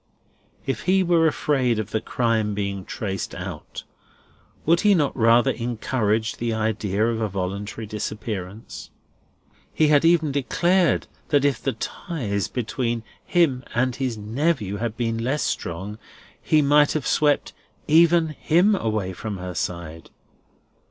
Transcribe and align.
If 0.65 0.85
he 0.85 1.03
were 1.03 1.27
afraid 1.27 1.77
of 1.77 1.91
the 1.91 2.01
crime 2.01 2.55
being 2.55 2.85
traced 2.85 3.35
out, 3.35 3.83
would 4.65 4.81
he 4.81 4.95
not 4.95 5.15
rather 5.15 5.51
encourage 5.51 6.37
the 6.37 6.55
idea 6.55 7.05
of 7.05 7.21
a 7.21 7.27
voluntary 7.29 7.85
disappearance? 7.85 8.89
He 9.71 9.89
had 9.89 10.03
even 10.03 10.31
declared 10.31 11.05
that 11.27 11.45
if 11.45 11.61
the 11.61 11.73
ties 11.73 12.47
between 12.47 13.03
him 13.23 13.63
and 13.75 13.95
his 13.95 14.17
nephew 14.17 14.77
had 14.77 14.97
been 14.97 15.19
less 15.19 15.43
strong, 15.43 15.99
he 16.41 16.63
might 16.63 16.93
have 16.93 17.05
swept 17.05 17.53
"even 17.87 18.29
him" 18.29 18.73
away 18.75 19.13
from 19.13 19.37
her 19.37 19.53
side. 19.53 20.09